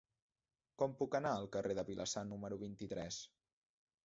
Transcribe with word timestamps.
Com 0.81 0.95
puc 1.01 1.17
anar 1.19 1.33
al 1.41 1.45
carrer 1.57 1.75
de 1.81 1.83
Vilassar 1.91 2.25
número 2.31 2.59
vint-i-tres? 2.65 3.23